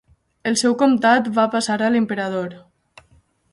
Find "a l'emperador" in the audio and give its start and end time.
1.89-2.59